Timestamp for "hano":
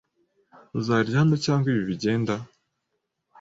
1.21-1.35